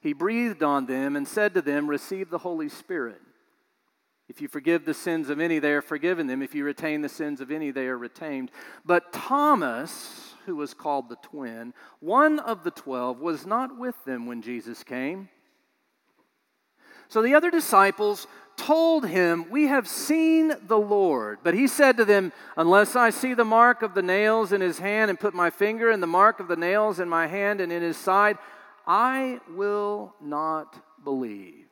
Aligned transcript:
he 0.00 0.12
breathed 0.12 0.62
on 0.62 0.86
them 0.86 1.16
and 1.16 1.26
said 1.26 1.54
to 1.54 1.62
them, 1.62 1.88
Receive 1.88 2.30
the 2.30 2.38
Holy 2.38 2.68
Spirit. 2.68 3.20
If 4.28 4.42
you 4.42 4.48
forgive 4.48 4.84
the 4.84 4.94
sins 4.94 5.30
of 5.30 5.40
any, 5.40 5.58
they 5.58 5.72
are 5.72 5.82
forgiven 5.82 6.26
them. 6.26 6.42
If 6.42 6.54
you 6.54 6.64
retain 6.64 7.00
the 7.00 7.08
sins 7.08 7.40
of 7.40 7.50
any, 7.50 7.70
they 7.70 7.86
are 7.86 7.96
retained. 7.96 8.50
But 8.84 9.12
Thomas, 9.12 10.34
who 10.44 10.54
was 10.54 10.74
called 10.74 11.08
the 11.08 11.16
twin, 11.16 11.72
one 12.00 12.38
of 12.38 12.62
the 12.62 12.70
twelve, 12.70 13.20
was 13.20 13.46
not 13.46 13.78
with 13.78 13.96
them 14.04 14.26
when 14.26 14.42
Jesus 14.42 14.84
came. 14.84 15.30
So 17.08 17.22
the 17.22 17.34
other 17.34 17.50
disciples 17.50 18.26
told 18.58 19.06
him, 19.06 19.46
We 19.50 19.68
have 19.68 19.88
seen 19.88 20.52
the 20.66 20.78
Lord. 20.78 21.38
But 21.42 21.54
he 21.54 21.66
said 21.66 21.96
to 21.96 22.04
them, 22.04 22.32
Unless 22.56 22.96
I 22.96 23.08
see 23.08 23.32
the 23.32 23.46
mark 23.46 23.80
of 23.80 23.94
the 23.94 24.02
nails 24.02 24.52
in 24.52 24.60
his 24.60 24.78
hand 24.78 25.08
and 25.08 25.18
put 25.18 25.32
my 25.32 25.48
finger 25.48 25.90
in 25.90 26.00
the 26.00 26.06
mark 26.06 26.38
of 26.38 26.48
the 26.48 26.56
nails 26.56 27.00
in 27.00 27.08
my 27.08 27.28
hand 27.28 27.62
and 27.62 27.72
in 27.72 27.80
his 27.80 27.96
side, 27.96 28.36
I 28.88 29.40
will 29.54 30.14
not 30.18 30.82
believe. 31.04 31.66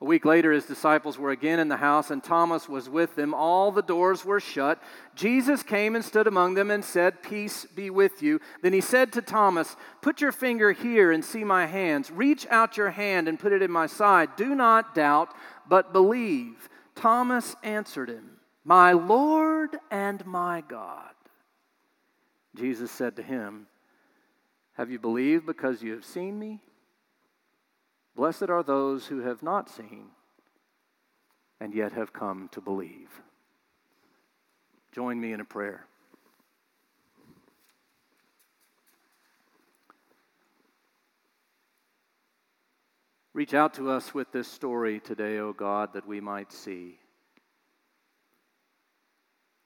A 0.00 0.04
week 0.04 0.24
later, 0.24 0.50
his 0.50 0.64
disciples 0.64 1.18
were 1.18 1.30
again 1.30 1.60
in 1.60 1.68
the 1.68 1.76
house, 1.76 2.10
and 2.10 2.22
Thomas 2.22 2.68
was 2.68 2.88
with 2.88 3.14
them. 3.14 3.34
All 3.34 3.70
the 3.70 3.82
doors 3.82 4.24
were 4.24 4.40
shut. 4.40 4.82
Jesus 5.14 5.62
came 5.62 5.94
and 5.94 6.04
stood 6.04 6.26
among 6.26 6.54
them 6.54 6.72
and 6.72 6.84
said, 6.84 7.22
Peace 7.22 7.64
be 7.66 7.88
with 7.88 8.20
you. 8.20 8.40
Then 8.62 8.72
he 8.72 8.80
said 8.80 9.12
to 9.12 9.22
Thomas, 9.22 9.76
Put 10.00 10.20
your 10.20 10.32
finger 10.32 10.72
here 10.72 11.12
and 11.12 11.24
see 11.24 11.44
my 11.44 11.66
hands. 11.66 12.10
Reach 12.10 12.46
out 12.50 12.76
your 12.76 12.90
hand 12.90 13.28
and 13.28 13.38
put 13.38 13.52
it 13.52 13.62
in 13.62 13.70
my 13.70 13.86
side. 13.86 14.30
Do 14.36 14.56
not 14.56 14.94
doubt, 14.94 15.28
but 15.68 15.92
believe. 15.92 16.68
Thomas 16.96 17.54
answered 17.62 18.08
him, 18.08 18.38
My 18.64 18.92
Lord 18.92 19.76
and 19.90 20.24
my 20.26 20.64
God. 20.68 21.14
Jesus 22.56 22.90
said 22.90 23.14
to 23.16 23.22
him, 23.22 23.66
Have 24.74 24.90
you 24.90 24.98
believed 24.98 25.46
because 25.46 25.82
you 25.82 25.92
have 25.92 26.04
seen 26.04 26.38
me? 26.38 26.60
Blessed 28.14 28.50
are 28.50 28.62
those 28.62 29.06
who 29.06 29.20
have 29.20 29.42
not 29.42 29.68
seen 29.68 30.06
and 31.60 31.74
yet 31.74 31.92
have 31.92 32.12
come 32.12 32.48
to 32.52 32.60
believe. 32.60 33.22
Join 34.92 35.20
me 35.20 35.32
in 35.32 35.40
a 35.40 35.44
prayer. 35.44 35.86
Reach 43.34 43.54
out 43.54 43.72
to 43.74 43.90
us 43.90 44.12
with 44.12 44.30
this 44.30 44.46
story 44.46 45.00
today, 45.00 45.38
O 45.38 45.54
God, 45.54 45.94
that 45.94 46.06
we 46.06 46.20
might 46.20 46.52
see. 46.52 46.98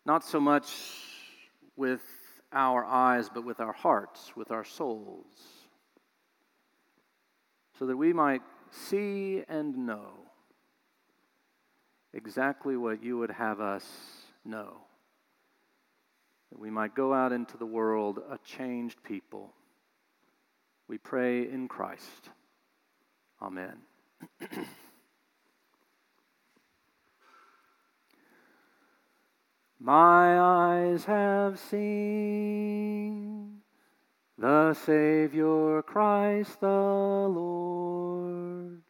Not 0.05 0.25
so 0.25 0.39
much 0.39 0.73
with 1.77 2.03
our 2.57 2.85
eyes, 2.85 3.29
but 3.33 3.45
with 3.45 3.61
our 3.61 3.73
hearts, 3.73 4.33
with 4.35 4.51
our 4.51 4.65
souls 4.65 5.27
so 7.79 7.87
that 7.87 7.97
we 7.97 8.13
might 8.13 8.43
see 8.71 9.43
and 9.49 9.77
know 9.87 10.11
exactly 12.13 12.77
what 12.77 13.03
you 13.03 13.19
would 13.19 13.31
have 13.31 13.61
us 13.61 13.87
know. 14.45 14.79
That 16.51 16.59
we 16.59 16.71
might 16.71 16.95
go 16.95 17.13
out 17.13 17.33
into 17.33 17.57
the 17.57 17.67
world 17.67 18.21
a 18.31 18.39
changed 18.39 19.03
people. 19.03 19.53
We 20.89 20.99
pray 20.99 21.51
in 21.51 21.69
Christ. 21.69 22.31
Amen. 23.43 23.77
My 29.87 30.41
eyes 30.41 31.05
have 31.05 31.61
seen 31.61 33.61
the 34.37 34.75
Savior 34.75 35.81
Christ 35.83 36.59
the 36.59 36.67
Lord. 36.67 38.83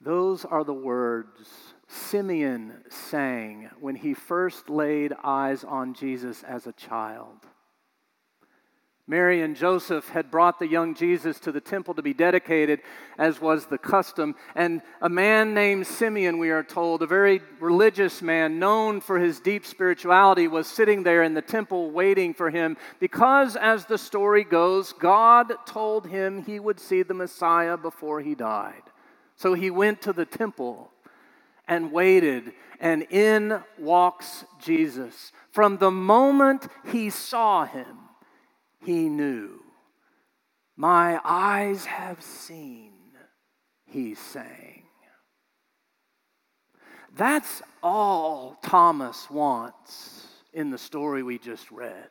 Those 0.00 0.44
are 0.44 0.62
the 0.62 0.72
words 0.72 1.50
Simeon 1.88 2.84
sang 2.88 3.68
when 3.80 3.96
he 3.96 4.14
first 4.14 4.70
laid 4.70 5.12
eyes 5.24 5.64
on 5.64 5.94
Jesus 5.94 6.44
as 6.44 6.68
a 6.68 6.72
child. 6.72 7.46
Mary 9.08 9.40
and 9.40 9.54
Joseph 9.54 10.08
had 10.08 10.32
brought 10.32 10.58
the 10.58 10.66
young 10.66 10.92
Jesus 10.92 11.38
to 11.40 11.52
the 11.52 11.60
temple 11.60 11.94
to 11.94 12.02
be 12.02 12.12
dedicated, 12.12 12.80
as 13.16 13.40
was 13.40 13.66
the 13.66 13.78
custom. 13.78 14.34
And 14.56 14.82
a 15.00 15.08
man 15.08 15.54
named 15.54 15.86
Simeon, 15.86 16.38
we 16.38 16.50
are 16.50 16.64
told, 16.64 17.02
a 17.02 17.06
very 17.06 17.40
religious 17.60 18.20
man 18.20 18.58
known 18.58 19.00
for 19.00 19.20
his 19.20 19.38
deep 19.38 19.64
spirituality, 19.64 20.48
was 20.48 20.66
sitting 20.66 21.04
there 21.04 21.22
in 21.22 21.34
the 21.34 21.42
temple 21.42 21.92
waiting 21.92 22.34
for 22.34 22.50
him 22.50 22.76
because, 22.98 23.54
as 23.54 23.84
the 23.84 23.98
story 23.98 24.42
goes, 24.42 24.92
God 24.92 25.52
told 25.66 26.08
him 26.08 26.42
he 26.42 26.58
would 26.58 26.80
see 26.80 27.04
the 27.04 27.14
Messiah 27.14 27.76
before 27.76 28.20
he 28.20 28.34
died. 28.34 28.82
So 29.36 29.54
he 29.54 29.70
went 29.70 30.02
to 30.02 30.12
the 30.12 30.26
temple 30.26 30.90
and 31.68 31.92
waited, 31.92 32.54
and 32.80 33.02
in 33.10 33.62
walks 33.78 34.44
Jesus. 34.60 35.30
From 35.52 35.78
the 35.78 35.92
moment 35.92 36.66
he 36.90 37.10
saw 37.10 37.66
him, 37.66 38.05
he 38.86 39.08
knew. 39.08 39.60
My 40.76 41.20
eyes 41.24 41.84
have 41.86 42.22
seen, 42.22 42.92
he 43.84 44.14
sang. 44.14 44.84
That's 47.16 47.62
all 47.82 48.58
Thomas 48.62 49.28
wants 49.28 50.28
in 50.52 50.70
the 50.70 50.78
story 50.78 51.22
we 51.22 51.38
just 51.38 51.70
read. 51.72 52.10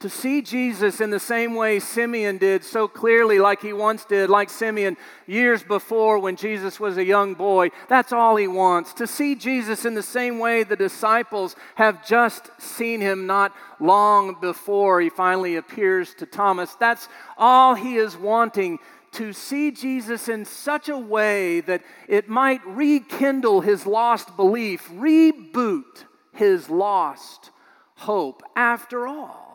To 0.00 0.08
see 0.08 0.40
Jesus 0.40 1.02
in 1.02 1.10
the 1.10 1.20
same 1.20 1.54
way 1.54 1.78
Simeon 1.78 2.38
did 2.38 2.64
so 2.64 2.88
clearly, 2.88 3.38
like 3.38 3.60
he 3.60 3.74
once 3.74 4.06
did, 4.06 4.30
like 4.30 4.48
Simeon 4.48 4.96
years 5.26 5.62
before 5.62 6.18
when 6.18 6.36
Jesus 6.36 6.80
was 6.80 6.96
a 6.96 7.04
young 7.04 7.34
boy, 7.34 7.70
that's 7.86 8.10
all 8.10 8.36
he 8.36 8.46
wants. 8.46 8.94
To 8.94 9.06
see 9.06 9.34
Jesus 9.34 9.84
in 9.84 9.94
the 9.94 10.02
same 10.02 10.38
way 10.38 10.62
the 10.62 10.74
disciples 10.74 11.54
have 11.74 12.06
just 12.06 12.50
seen 12.58 13.02
him 13.02 13.26
not 13.26 13.54
long 13.78 14.40
before 14.40 15.02
he 15.02 15.10
finally 15.10 15.56
appears 15.56 16.14
to 16.14 16.24
Thomas, 16.24 16.74
that's 16.76 17.06
all 17.36 17.74
he 17.74 17.96
is 17.96 18.16
wanting. 18.16 18.78
To 19.12 19.34
see 19.34 19.70
Jesus 19.70 20.30
in 20.30 20.46
such 20.46 20.88
a 20.88 20.96
way 20.96 21.60
that 21.60 21.82
it 22.08 22.26
might 22.26 22.64
rekindle 22.64 23.60
his 23.60 23.84
lost 23.84 24.34
belief, 24.34 24.88
reboot 24.88 26.04
his 26.32 26.70
lost 26.70 27.50
hope. 27.96 28.42
After 28.56 29.06
all, 29.06 29.49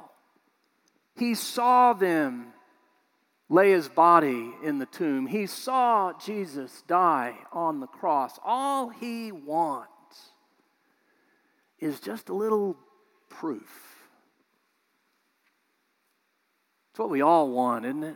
he 1.16 1.34
saw 1.34 1.94
them 1.94 2.48
lay 3.50 3.72
his 3.72 3.88
body 3.88 4.52
in 4.64 4.80
the 4.80 4.86
tomb. 4.86 5.28
He 5.28 5.46
saw 5.46 6.14
Jesus 6.14 6.84
die 6.88 7.36
on 7.52 7.80
the 7.80 7.88
cross. 7.88 8.38
All 8.44 8.90
he 8.90 9.32
wants 9.32 9.90
is 11.80 12.00
just 12.00 12.30
a 12.30 12.34
little 12.34 12.76
proof. 13.30 13.70
It's 16.92 17.00
what 17.00 17.10
we 17.10 17.22
all 17.22 17.50
want, 17.50 17.86
isn't 17.86 18.04
it? 18.04 18.16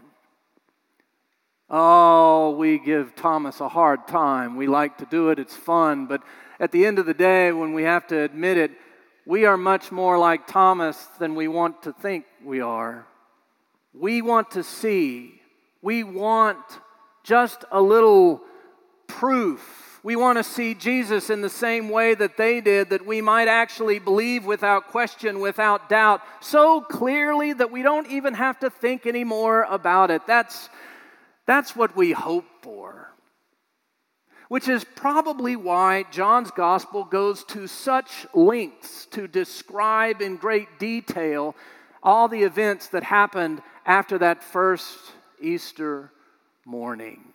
Oh, 1.70 2.52
we 2.52 2.80
give 2.80 3.16
Thomas 3.16 3.62
a 3.62 3.70
hard 3.70 4.08
time. 4.08 4.56
We 4.56 4.66
like 4.66 4.98
to 4.98 5.06
do 5.06 5.30
it, 5.30 5.38
it's 5.38 5.56
fun. 5.56 6.08
But 6.08 6.24
at 6.60 6.72
the 6.72 6.86
end 6.86 6.98
of 6.98 7.06
the 7.06 7.14
day, 7.14 7.52
when 7.52 7.74
we 7.74 7.84
have 7.84 8.08
to 8.08 8.20
admit 8.20 8.58
it, 8.58 8.72
we 9.26 9.46
are 9.46 9.58
much 9.58 9.92
more 9.92 10.18
like 10.18 10.48
Thomas 10.48 10.98
than 11.20 11.36
we 11.36 11.48
want 11.48 11.84
to 11.84 11.94
think 11.94 12.26
we 12.44 12.62
are. 12.62 13.06
We 13.94 14.22
want 14.22 14.52
to 14.52 14.64
see, 14.64 15.42
we 15.82 16.04
want 16.04 16.58
just 17.24 17.66
a 17.72 17.82
little 17.82 18.42
proof. 19.08 20.00
We 20.04 20.16
want 20.16 20.38
to 20.38 20.44
see 20.44 20.76
Jesus 20.76 21.30
in 21.30 21.42
the 21.42 21.50
same 21.50 21.90
way 21.90 22.16
that 22.16 22.38
they 22.38 22.62
did, 22.62 22.92
that 22.92 23.06
we 23.06 23.22
might 23.22 23.48
actually 23.48 24.00
believe 24.00 24.46
without 24.46 24.88
question, 24.88 25.40
without 25.40 25.90
doubt, 25.90 26.22
so 26.40 26.82
clearly 26.82 27.52
that 27.54 27.72
we 27.72 27.82
don't 27.82 28.08
even 28.08 28.34
have 28.36 28.60
to 28.60 28.70
think 28.70 29.06
anymore 29.06 29.68
about 29.70 30.10
it. 30.12 30.26
That's, 30.26 30.70
that's 31.46 31.76
what 31.76 31.96
we 31.96 32.12
hope 32.12 32.46
for 32.62 33.10
which 34.50 34.68
is 34.68 34.84
probably 34.84 35.56
why 35.56 36.04
John's 36.12 36.52
gospel 36.52 37.06
goes 37.06 37.44
to 37.46 37.68
such 37.68 38.26
lengths 38.34 39.06
to 39.12 39.28
describe 39.28 40.22
in 40.22 40.36
great 40.36 40.80
detail 40.80 41.56
all 42.04 42.28
the 42.28 42.44
events 42.44 42.88
that 42.88 43.04
happened 43.04 43.62
after 43.86 44.18
that 44.18 44.44
first 44.44 44.98
Easter 45.42 46.12
morning. 46.66 47.34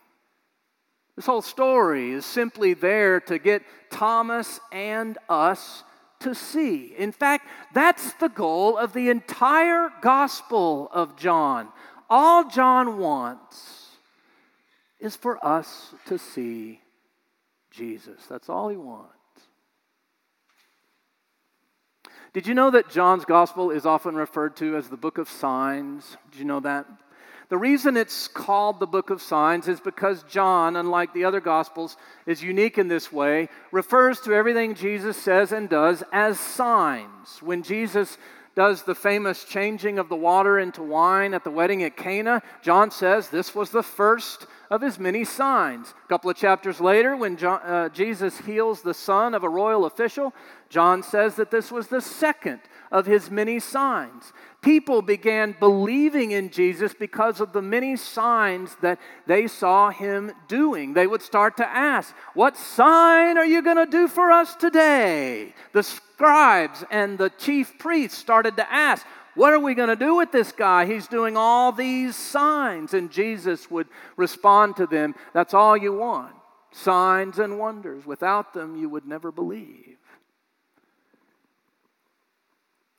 This 1.15 1.25
whole 1.25 1.41
story 1.41 2.11
is 2.11 2.25
simply 2.25 2.73
there 2.73 3.19
to 3.21 3.39
get 3.39 3.63
Thomas 3.89 4.59
and 4.71 5.17
us 5.29 5.83
to 6.19 6.35
see. 6.35 6.93
In 6.97 7.11
fact, 7.11 7.47
that's 7.73 8.13
the 8.13 8.29
goal 8.29 8.77
of 8.77 8.93
the 8.93 9.09
entire 9.09 9.89
Gospel 10.01 10.89
of 10.91 11.15
John. 11.15 11.69
All 12.09 12.49
John 12.49 12.97
wants 12.97 13.89
is 14.99 15.15
for 15.15 15.43
us 15.45 15.93
to 16.07 16.17
see 16.17 16.81
Jesus. 17.71 18.25
That's 18.27 18.49
all 18.49 18.69
he 18.69 18.77
wants. 18.77 19.14
Did 22.35 22.47
you 22.47 22.53
know 22.53 22.69
that 22.71 22.89
John's 22.89 23.23
Gospel 23.23 23.71
is 23.71 23.85
often 23.85 24.13
referred 24.13 24.57
to 24.57 24.75
as 24.75 24.89
the 24.89 24.97
book 24.97 25.17
of 25.17 25.29
signs? 25.29 26.17
Did 26.31 26.39
you 26.39 26.45
know 26.45 26.59
that? 26.59 26.85
The 27.47 27.57
reason 27.57 27.95
it's 27.95 28.27
called 28.27 28.81
the 28.81 28.85
book 28.85 29.09
of 29.09 29.21
signs 29.21 29.69
is 29.69 29.79
because 29.79 30.21
John, 30.23 30.75
unlike 30.75 31.13
the 31.13 31.23
other 31.23 31.39
gospels, 31.39 31.95
is 32.25 32.43
unique 32.43 32.77
in 32.77 32.89
this 32.89 33.09
way, 33.09 33.47
refers 33.71 34.19
to 34.19 34.33
everything 34.33 34.75
Jesus 34.75 35.15
says 35.15 35.53
and 35.53 35.69
does 35.69 36.03
as 36.11 36.37
signs. 36.37 37.41
When 37.41 37.63
Jesus 37.63 38.17
does 38.53 38.83
the 38.83 38.95
famous 38.95 39.45
changing 39.45 39.97
of 39.97 40.09
the 40.09 40.17
water 40.17 40.59
into 40.59 40.83
wine 40.83 41.33
at 41.33 41.45
the 41.45 41.51
wedding 41.51 41.83
at 41.83 41.95
Cana, 41.95 42.41
John 42.61 42.91
says 42.91 43.29
this 43.29 43.55
was 43.55 43.69
the 43.69 43.81
first 43.81 44.45
of 44.75 44.81
his 44.81 44.99
many 44.99 45.23
signs. 45.23 45.93
A 46.05 46.07
couple 46.07 46.29
of 46.29 46.37
chapters 46.37 46.79
later, 46.79 47.15
when 47.15 47.37
John, 47.37 47.61
uh, 47.63 47.89
Jesus 47.89 48.37
heals 48.39 48.81
the 48.81 48.93
son 48.93 49.33
of 49.33 49.43
a 49.43 49.49
royal 49.49 49.85
official, 49.85 50.33
John 50.69 51.01
says 51.01 51.35
that 51.35 51.49
this 51.49 51.71
was 51.71 51.87
the 51.87 52.01
second 52.01 52.59
of 52.91 53.05
his 53.05 53.31
many 53.31 53.59
signs. 53.59 54.33
People 54.61 55.01
began 55.01 55.55
believing 55.59 56.31
in 56.31 56.49
Jesus 56.49 56.93
because 56.93 57.39
of 57.39 57.53
the 57.53 57.61
many 57.61 57.95
signs 57.95 58.75
that 58.81 58.99
they 59.25 59.47
saw 59.47 59.91
him 59.91 60.31
doing. 60.47 60.93
They 60.93 61.07
would 61.07 61.21
start 61.21 61.57
to 61.57 61.67
ask, 61.67 62.13
What 62.33 62.57
sign 62.57 63.37
are 63.37 63.45
you 63.45 63.61
going 63.61 63.77
to 63.77 63.85
do 63.85 64.07
for 64.07 64.31
us 64.31 64.55
today? 64.55 65.53
The 65.73 65.83
scribes 65.83 66.83
and 66.91 67.17
the 67.17 67.29
chief 67.29 67.77
priests 67.77 68.17
started 68.17 68.57
to 68.57 68.71
ask, 68.71 69.05
what 69.35 69.53
are 69.53 69.59
we 69.59 69.73
going 69.73 69.89
to 69.89 69.95
do 69.95 70.15
with 70.15 70.31
this 70.31 70.51
guy? 70.51 70.85
He's 70.85 71.07
doing 71.07 71.37
all 71.37 71.71
these 71.71 72.15
signs. 72.15 72.93
And 72.93 73.11
Jesus 73.11 73.69
would 73.69 73.87
respond 74.17 74.77
to 74.77 74.87
them 74.87 75.15
That's 75.33 75.53
all 75.53 75.75
you 75.77 75.93
want 75.93 76.33
signs 76.71 77.39
and 77.39 77.57
wonders. 77.57 78.05
Without 78.05 78.53
them, 78.53 78.75
you 78.75 78.89
would 78.89 79.05
never 79.05 79.31
believe. 79.31 79.97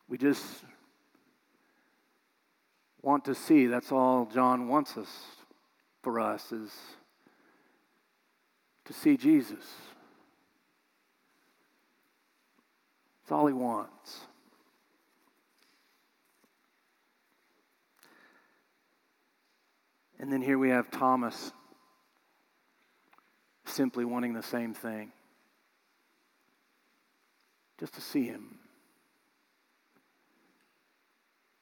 We 0.08 0.16
just 0.16 0.44
want 3.02 3.24
to 3.26 3.34
see. 3.34 3.66
That's 3.66 3.92
all 3.92 4.26
John 4.32 4.68
wants 4.68 4.96
us 4.96 5.08
for 6.02 6.20
us 6.20 6.52
is 6.52 6.72
to 8.84 8.92
see 8.92 9.16
Jesus. 9.16 9.64
That's 13.22 13.32
all 13.32 13.46
he 13.46 13.52
wants. 13.52 14.20
And 20.18 20.32
then 20.32 20.40
here 20.40 20.58
we 20.58 20.70
have 20.70 20.90
Thomas 20.90 21.52
simply 23.64 24.04
wanting 24.04 24.32
the 24.32 24.42
same 24.42 24.72
thing 24.72 25.12
just 27.78 27.94
to 27.94 28.00
see 28.00 28.24
him. 28.24 28.58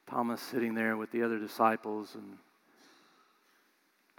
Thomas 0.09 0.41
sitting 0.41 0.75
there 0.75 0.97
with 0.97 1.11
the 1.11 1.23
other 1.23 1.39
disciples 1.39 2.15
and 2.15 2.39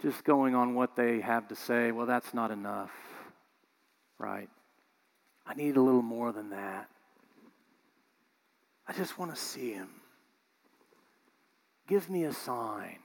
just 0.02 0.24
going 0.24 0.54
on 0.54 0.74
what 0.74 0.94
they 0.94 1.20
have 1.20 1.48
to 1.48 1.56
say. 1.56 1.90
Well, 1.90 2.04
that's 2.04 2.34
not 2.34 2.50
enough, 2.50 2.90
right? 4.18 4.50
I 5.46 5.54
need 5.54 5.76
a 5.76 5.80
little 5.80 6.02
more 6.02 6.32
than 6.32 6.50
that. 6.50 6.88
I 8.86 8.92
just 8.92 9.18
want 9.18 9.34
to 9.34 9.40
see 9.40 9.72
him. 9.72 9.88
Give 11.88 12.10
me 12.10 12.24
a 12.24 12.32
sign. 12.32 12.98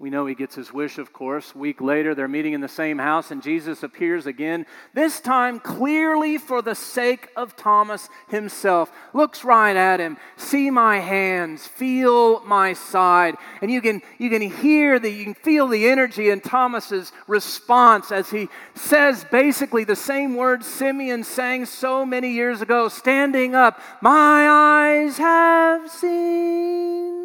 We 0.00 0.10
know 0.10 0.26
he 0.26 0.36
gets 0.36 0.54
his 0.54 0.72
wish, 0.72 0.98
of 0.98 1.12
course. 1.12 1.56
Week 1.56 1.80
later, 1.80 2.14
they're 2.14 2.28
meeting 2.28 2.52
in 2.52 2.60
the 2.60 2.68
same 2.68 2.98
house, 2.98 3.32
and 3.32 3.42
Jesus 3.42 3.82
appears 3.82 4.26
again, 4.26 4.64
this 4.94 5.18
time 5.18 5.58
clearly 5.58 6.38
for 6.38 6.62
the 6.62 6.76
sake 6.76 7.30
of 7.34 7.56
Thomas 7.56 8.08
himself. 8.28 8.92
Looks 9.12 9.42
right 9.42 9.74
at 9.74 9.98
him, 9.98 10.16
see 10.36 10.70
my 10.70 11.00
hands, 11.00 11.66
feel 11.66 12.44
my 12.44 12.74
side. 12.74 13.34
And 13.60 13.72
you 13.72 13.80
can, 13.80 14.00
you 14.18 14.30
can 14.30 14.42
hear 14.42 15.00
the, 15.00 15.10
you 15.10 15.24
can 15.24 15.34
feel 15.34 15.66
the 15.66 15.88
energy 15.88 16.30
in 16.30 16.42
Thomas's 16.42 17.10
response 17.26 18.12
as 18.12 18.30
he 18.30 18.48
says 18.76 19.26
basically 19.32 19.82
the 19.82 19.96
same 19.96 20.36
words 20.36 20.64
Simeon 20.64 21.24
sang 21.24 21.66
so 21.66 22.06
many 22.06 22.30
years 22.30 22.62
ago, 22.62 22.86
standing 22.86 23.56
up, 23.56 23.80
My 24.00 24.46
eyes 24.48 25.18
have 25.18 25.90
seen 25.90 27.17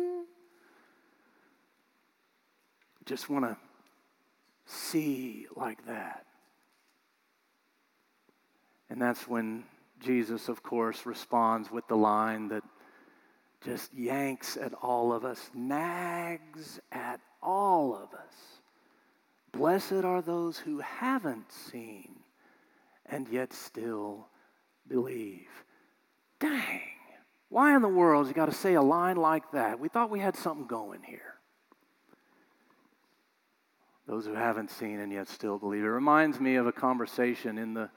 just 3.05 3.29
want 3.29 3.45
to 3.45 3.57
see 4.65 5.47
like 5.55 5.85
that. 5.85 6.25
And 8.89 9.01
that's 9.01 9.27
when 9.27 9.63
Jesus, 9.99 10.49
of 10.49 10.61
course, 10.63 11.05
responds 11.05 11.71
with 11.71 11.87
the 11.87 11.95
line 11.95 12.49
that 12.49 12.63
just 13.65 13.93
yanks 13.93 14.57
at 14.57 14.73
all 14.81 15.13
of 15.13 15.25
us, 15.25 15.49
nags 15.53 16.79
at 16.91 17.19
all 17.41 17.95
of 17.95 18.13
us. 18.13 18.33
Blessed 19.51 20.03
are 20.03 20.21
those 20.21 20.57
who 20.57 20.79
haven't 20.79 21.51
seen 21.51 22.15
and 23.05 23.27
yet 23.29 23.53
still 23.53 24.27
believe. 24.87 25.47
Dang, 26.39 26.81
why 27.49 27.75
in 27.75 27.81
the 27.81 27.87
world 27.87 28.27
you 28.27 28.33
got 28.33 28.47
to 28.47 28.51
say 28.51 28.73
a 28.73 28.81
line 28.81 29.17
like 29.17 29.51
that? 29.51 29.79
We 29.79 29.87
thought 29.87 30.09
we 30.09 30.19
had 30.19 30.35
something 30.35 30.67
going 30.67 31.03
here 31.03 31.32
those 34.07 34.25
who 34.25 34.33
haven't 34.33 34.69
seen 34.69 34.99
and 34.99 35.11
yet 35.11 35.29
still 35.29 35.57
believe. 35.57 35.83
It 35.83 35.87
reminds 35.87 36.39
me 36.39 36.55
of 36.55 36.67
a 36.67 36.71
conversation 36.71 37.57
in 37.57 37.73
the 37.73 37.89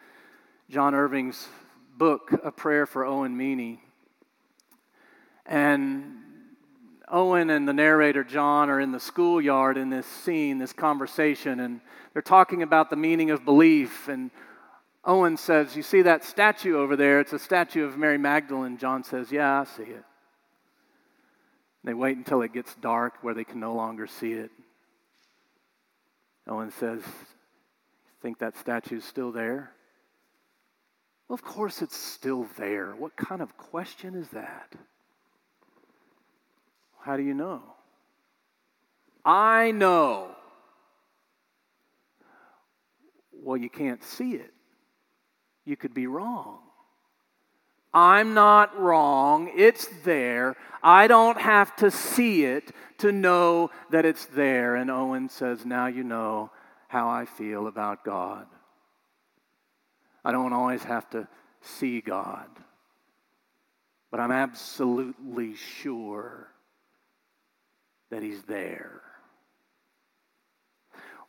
John 0.70 0.94
Irving's 0.94 1.48
book, 1.96 2.30
A 2.44 2.52
Prayer 2.52 2.86
for 2.86 3.04
Owen 3.04 3.36
Meany. 3.36 3.80
And 5.44 6.16
Owen 7.08 7.50
and 7.50 7.66
the 7.68 7.72
narrator 7.72 8.24
John 8.24 8.68
are 8.68 8.80
in 8.80 8.92
the 8.92 9.00
schoolyard 9.00 9.76
in 9.76 9.90
this 9.90 10.06
scene, 10.06 10.58
this 10.58 10.72
conversation, 10.72 11.60
and 11.60 11.80
they're 12.12 12.22
talking 12.22 12.62
about 12.62 12.90
the 12.90 12.96
meaning 12.96 13.30
of 13.30 13.44
belief. 13.44 14.08
And 14.08 14.30
Owen 15.04 15.36
says, 15.36 15.76
You 15.76 15.82
see 15.82 16.02
that 16.02 16.24
statue 16.24 16.76
over 16.76 16.96
there? 16.96 17.20
It's 17.20 17.32
a 17.32 17.38
statue 17.38 17.84
of 17.84 17.96
Mary 17.96 18.18
Magdalene. 18.18 18.76
John 18.76 19.04
says, 19.04 19.30
Yeah, 19.30 19.60
I 19.60 19.64
see 19.64 19.84
it. 19.84 20.04
They 21.84 21.94
wait 21.94 22.16
until 22.16 22.42
it 22.42 22.52
gets 22.52 22.74
dark 22.76 23.14
where 23.22 23.34
they 23.34 23.44
can 23.44 23.60
no 23.60 23.74
longer 23.74 24.08
see 24.08 24.32
it. 24.32 24.50
Owen 26.48 26.70
says, 26.70 27.02
Think 28.22 28.38
that 28.38 28.56
statue's 28.56 29.04
still 29.04 29.32
there? 29.32 29.72
Well, 31.28 31.34
of 31.34 31.42
course 31.42 31.82
it's 31.82 31.96
still 31.96 32.46
there. 32.56 32.92
What 32.92 33.16
kind 33.16 33.42
of 33.42 33.56
question 33.56 34.14
is 34.14 34.28
that? 34.30 34.74
How 37.00 37.16
do 37.16 37.22
you 37.22 37.34
know? 37.34 37.62
I 39.24 39.72
know. 39.72 40.30
Well, 43.32 43.56
you 43.56 43.68
can't 43.68 44.02
see 44.02 44.34
it. 44.34 44.52
You 45.64 45.76
could 45.76 45.94
be 45.94 46.06
wrong. 46.06 46.58
I'm 47.96 48.34
not 48.34 48.78
wrong. 48.78 49.50
It's 49.56 49.88
there. 50.04 50.54
I 50.82 51.06
don't 51.06 51.40
have 51.40 51.74
to 51.76 51.90
see 51.90 52.44
it 52.44 52.72
to 52.98 53.10
know 53.10 53.70
that 53.90 54.04
it's 54.04 54.26
there. 54.26 54.76
And 54.76 54.90
Owen 54.90 55.30
says, 55.30 55.64
Now 55.64 55.86
you 55.86 56.04
know 56.04 56.50
how 56.88 57.08
I 57.08 57.24
feel 57.24 57.66
about 57.66 58.04
God. 58.04 58.46
I 60.22 60.30
don't 60.30 60.52
always 60.52 60.82
have 60.82 61.08
to 61.10 61.26
see 61.62 62.02
God, 62.02 62.48
but 64.10 64.20
I'm 64.20 64.30
absolutely 64.30 65.54
sure 65.54 66.48
that 68.10 68.22
He's 68.22 68.42
there. 68.42 69.00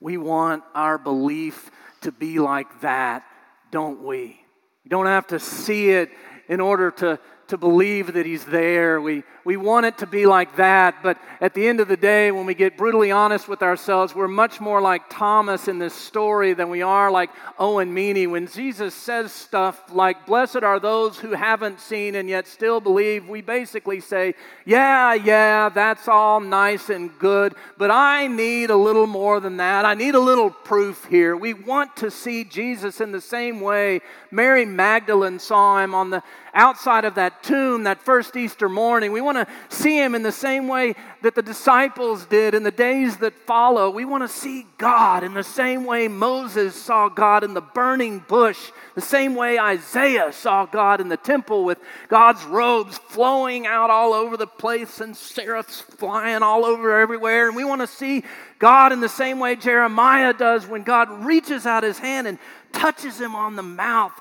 We 0.01 0.17
want 0.17 0.63
our 0.75 0.97
belief 0.97 1.71
to 2.01 2.11
be 2.11 2.39
like 2.39 2.81
that, 2.81 3.23
don't 3.71 4.03
we? 4.03 4.41
You 4.83 4.89
don't 4.89 5.05
have 5.05 5.27
to 5.27 5.39
see 5.39 5.89
it 5.91 6.11
in 6.47 6.59
order 6.59 6.91
to, 6.91 7.19
to 7.49 7.57
believe 7.57 8.13
that 8.13 8.25
He's 8.25 8.45
there. 8.45 9.01
We, 9.01 9.23
we 9.43 9.57
want 9.57 9.85
it 9.85 9.97
to 9.99 10.07
be 10.07 10.25
like 10.25 10.57
that. 10.57 11.01
But 11.01 11.17
at 11.39 11.53
the 11.53 11.67
end 11.67 11.79
of 11.79 11.87
the 11.87 11.95
day, 11.95 12.31
when 12.31 12.45
we 12.45 12.53
get 12.53 12.77
brutally 12.77 13.11
honest 13.11 13.47
with 13.47 13.61
ourselves, 13.61 14.13
we're 14.13 14.27
much 14.27 14.59
more 14.59 14.81
like 14.81 15.03
Thomas 15.09 15.67
in 15.67 15.79
this 15.79 15.93
story 15.93 16.53
than 16.53 16.69
we 16.69 16.81
are 16.81 17.09
like 17.09 17.29
Owen 17.57 17.93
Meany. 17.93 18.27
When 18.27 18.47
Jesus 18.47 18.93
says 18.93 19.31
stuff 19.31 19.81
like, 19.91 20.25
Blessed 20.25 20.63
are 20.63 20.79
those 20.79 21.17
who 21.17 21.31
haven't 21.31 21.79
seen 21.79 22.15
and 22.15 22.27
yet 22.27 22.47
still 22.47 22.81
believe, 22.81 23.29
we 23.29 23.41
basically 23.41 24.01
say, 24.01 24.35
Yeah, 24.65 25.13
yeah, 25.13 25.69
that's 25.69 26.07
all 26.07 26.39
nice 26.39 26.89
and 26.89 27.17
good, 27.17 27.55
but 27.77 27.91
I 27.91 28.27
need 28.27 28.69
a 28.69 28.75
little 28.75 29.07
more 29.07 29.39
than 29.39 29.57
that. 29.57 29.85
I 29.85 29.93
need 29.93 30.15
a 30.15 30.19
little 30.19 30.49
proof 30.49 31.05
here. 31.05 31.35
We 31.35 31.53
want 31.53 31.95
to 31.97 32.11
see 32.11 32.43
Jesus 32.43 32.99
in 32.99 33.11
the 33.11 33.21
same 33.21 33.61
way 33.61 34.01
Mary 34.31 34.65
Magdalene 34.65 35.39
saw 35.39 35.79
him 35.79 35.95
on 35.95 36.09
the 36.09 36.23
outside 36.57 37.05
of 37.05 37.15
that 37.15 37.43
tomb 37.43 37.83
that 37.83 38.01
first 38.01 38.35
Easter 38.35 38.67
morning. 38.67 39.11
We 39.11 39.21
want 39.21 39.37
to 39.37 39.47
see 39.69 39.95
him 39.97 40.15
in 40.15 40.23
the 40.23 40.31
same 40.31 40.67
way 40.67 40.95
that 41.21 41.35
the 41.35 41.43
disciples 41.43 42.25
did 42.25 42.55
in 42.55 42.63
the 42.63 42.71
days 42.71 43.17
that 43.17 43.33
follow. 43.45 43.91
We 43.91 44.05
want 44.05 44.23
to 44.23 44.27
see 44.27 44.65
God 44.79 45.23
in 45.23 45.35
the 45.35 45.43
same 45.43 45.85
way 45.85 46.07
Moses 46.07 46.75
saw 46.75 47.09
God 47.09 47.43
in 47.43 47.53
the 47.53 47.61
burning 47.61 48.25
bush, 48.27 48.71
the 48.95 49.01
same 49.01 49.35
way 49.35 49.59
Isaiah 49.59 50.33
saw 50.33 50.65
God 50.65 50.99
in 50.99 51.09
the 51.09 51.17
temple 51.17 51.63
with 51.63 51.77
God's 52.07 52.43
robes 52.45 52.97
flowing 52.97 53.67
out 53.67 53.91
all 53.91 54.13
over 54.13 54.35
the 54.35 54.47
place 54.47 54.99
and 54.99 55.15
seraphs 55.15 55.79
flying 55.81 56.41
all 56.41 56.65
over 56.65 56.99
everywhere. 56.99 57.47
And 57.47 57.55
we 57.55 57.65
want 57.65 57.81
to 57.81 57.87
see 57.87 58.23
God 58.57 58.91
in 58.91 58.99
the 58.99 59.09
same 59.09 59.39
way 59.39 59.55
Jeremiah 59.55 60.33
does 60.33 60.65
when 60.65 60.81
God 60.81 61.23
reaches 61.23 61.67
out 61.67 61.83
his 61.83 61.99
hand 61.99 62.25
and 62.25 62.39
touches 62.73 63.21
him 63.21 63.35
on 63.35 63.55
the 63.55 63.63
mouth 63.63 64.13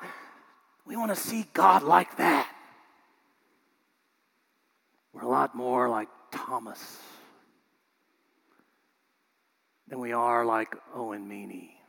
we 0.87 0.97
want 0.97 1.15
to 1.15 1.21
see 1.21 1.47
God 1.53 1.83
like 1.83 2.17
that. 2.17 2.49
We're 5.13 5.23
a 5.23 5.29
lot 5.29 5.55
more 5.55 5.89
like 5.89 6.09
Thomas 6.31 6.99
than 9.89 9.99
we 9.99 10.13
are 10.13 10.45
like 10.45 10.75
Owen 10.95 11.27
Meany. 11.27 11.81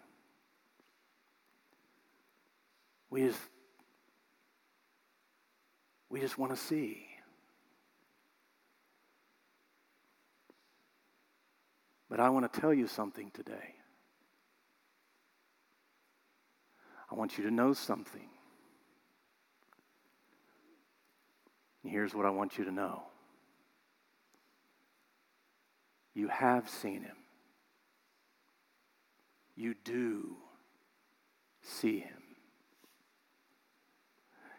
We 3.09 3.27
just, 3.27 3.39
we 6.09 6.19
just 6.19 6.37
want 6.37 6.53
to 6.53 6.57
see. 6.57 7.05
But 12.09 12.19
I 12.19 12.29
want 12.29 12.51
to 12.51 12.59
tell 12.59 12.73
you 12.73 12.87
something 12.87 13.31
today. 13.31 13.75
I 17.11 17.15
want 17.15 17.37
you 17.37 17.43
to 17.43 17.51
know 17.51 17.73
something. 17.73 18.29
And 21.87 21.93
here's 21.93 22.13
what 22.13 22.25
I 22.25 22.31
want 22.31 22.57
you 22.57 22.65
to 22.65 22.71
know 22.71 23.01
you 26.13 26.27
have 26.27 26.67
seen 26.67 27.01
him, 27.01 27.15
you 29.55 29.73
do 29.85 30.35
see 31.61 31.99
him. 31.99 32.11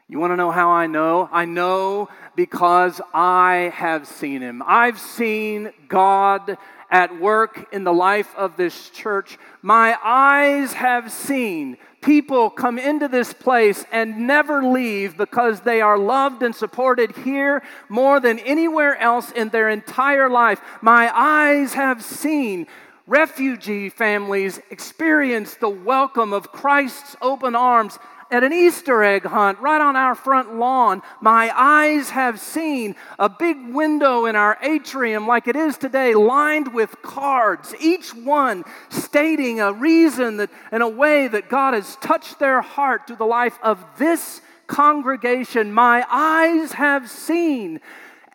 You 0.08 0.18
want 0.18 0.32
to 0.32 0.37
know 0.37 0.50
how 0.50 0.70
I 0.70 0.87
know? 0.87 1.28
I 1.30 1.44
know 1.44 2.08
because 2.35 2.99
I 3.12 3.73
have 3.75 4.06
seen 4.06 4.40
him. 4.40 4.62
I've 4.66 4.99
seen 4.99 5.70
God 5.87 6.56
at 6.90 7.21
work 7.21 7.68
in 7.73 7.85
the 7.85 7.92
life 7.92 8.35
of 8.37 8.57
this 8.57 8.90
church. 8.90 9.38
My 9.62 9.97
eyes 10.02 10.73
have 10.73 11.12
seen 11.12 11.76
people 12.00 12.49
come 12.49 12.78
into 12.78 13.09
this 13.09 13.33
place 13.33 13.85
and 13.92 14.26
never 14.26 14.62
leave 14.62 15.16
because 15.16 15.61
they 15.61 15.80
are 15.80 15.99
loved 15.99 16.42
and 16.42 16.54
supported 16.54 17.14
here 17.16 17.62
more 17.88 18.21
than 18.21 18.38
anywhere 18.40 18.97
else 18.97 19.30
in 19.33 19.49
their 19.49 19.68
entire 19.68 20.30
life. 20.30 20.61
My 20.80 21.11
eyes 21.14 21.75
have 21.75 22.02
seen 22.02 22.66
refugee 23.07 23.88
families 23.88 24.61
experience 24.71 25.54
the 25.54 25.68
welcome 25.68 26.33
of 26.33 26.52
Christ's 26.52 27.16
open 27.21 27.57
arms 27.57 27.99
at 28.30 28.44
an 28.44 28.52
Easter 28.52 29.02
egg 29.02 29.25
hunt 29.25 29.58
right 29.61 29.80
on 29.80 29.97
our 29.97 30.14
front 30.14 30.56
lawn. 30.56 31.02
My 31.20 31.50
eyes 31.54 32.11
have 32.11 32.40
seen 32.40 32.94
a 33.18 33.28
big 33.28 33.56
window 33.68 34.26
in 34.26 34.37
our 34.37 34.58
atrium, 34.62 35.26
like 35.26 35.49
it 35.49 35.56
is 35.56 35.78
today, 35.78 36.14
lined 36.14 36.73
with 36.75 37.00
cards, 37.02 37.75
each 37.80 38.14
one 38.14 38.64
stating 38.90 39.61
a 39.61 39.73
reason 39.73 40.37
that, 40.38 40.50
in 40.73 40.82
a 40.82 40.88
way 40.88 41.28
that 41.28 41.49
God 41.49 41.75
has 41.75 41.97
touched 41.97 42.38
their 42.38 42.61
heart 42.61 43.06
to 43.06 43.16
the 43.16 43.26
life 43.26 43.58
of 43.62 43.85
this 43.99 44.40
congregation. 44.66 45.73
My 45.73 46.04
eyes 46.11 46.73
have 46.73 47.11
seen 47.11 47.80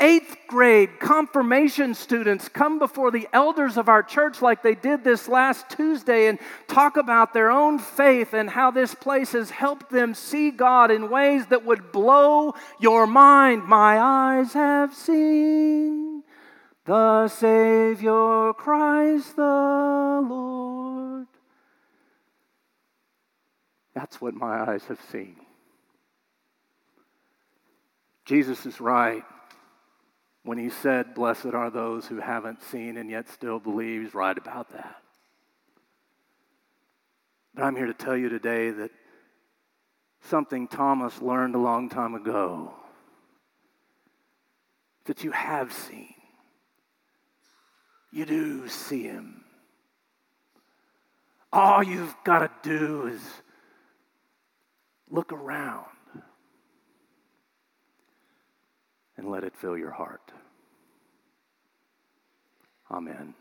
eighth 0.03 0.36
grade 0.48 1.00
confirmation 1.00 1.95
students 1.95 2.50
come 2.50 2.77
before 2.77 3.10
the 3.10 3.25
elders 3.31 3.77
of 3.77 3.88
our 3.88 4.03
church 4.03 4.41
like 4.41 4.62
they 4.62 4.75
did 4.75 5.01
this 5.01 5.29
last 5.29 5.69
Tuesday 5.69 6.27
and 6.27 6.39
talk 6.67 6.98
about 6.98 7.33
their 7.33 7.50
own 7.50 7.79
faith 7.79 8.33
and 8.33 8.50
how 8.50 8.69
this 8.69 8.93
place 8.93 9.31
has 9.31 9.50
helped 9.50 9.89
them 9.89 10.13
see 10.13 10.51
God 10.51 10.91
in 10.91 11.10
ways 11.10 11.45
that 11.48 11.63
would 11.65 11.93
blow 11.93 12.53
your 12.81 13.07
mind. 13.07 13.63
My 13.63 13.98
eyes 13.98 14.51
have 14.51 14.93
seen 14.93 16.24
the 16.83 17.29
Savior 17.29 18.51
Christ 18.53 19.38
the 19.38 20.22
Lord. 20.29 21.27
That's 23.95 24.19
what 24.19 24.33
my 24.33 24.69
eyes 24.69 24.83
have 24.88 25.00
seen. 25.10 25.38
Jesus 28.25 28.65
is 28.65 28.81
right 28.81 29.24
when 30.43 30.57
he 30.57 30.69
said, 30.69 31.15
Blessed 31.15 31.53
are 31.53 31.69
those 31.69 32.05
who 32.05 32.19
haven't 32.19 32.62
seen 32.63 32.97
and 32.97 33.09
yet 33.09 33.29
still 33.29 33.59
believe, 33.59 34.01
he's 34.01 34.13
right 34.13 34.38
about 34.38 34.71
that. 34.71 34.97
But 37.55 37.63
I'm 37.63 37.75
here 37.75 37.85
to 37.88 37.93
tell 37.93 38.17
you 38.17 38.29
today 38.29 38.71
that 38.71 38.91
something 40.21 40.67
Thomas 40.67 41.21
learned 41.21 41.55
a 41.55 41.59
long 41.59 41.89
time 41.89 42.15
ago 42.15 42.73
that 45.05 45.23
you 45.23 45.31
have 45.31 45.71
seen. 45.71 46.13
You 48.12 48.25
do 48.25 48.67
see 48.67 49.03
him. 49.03 49.43
All 51.51 51.83
you've 51.83 52.15
got 52.23 52.39
to 52.39 52.69
do 52.69 53.07
is 53.07 53.21
look 55.09 55.31
around 55.31 55.85
and 59.24 59.32
let 59.32 59.46
it 59.46 59.53
fill 59.56 59.77
your 59.77 59.92
heart. 59.92 60.34
Amen. 62.92 63.34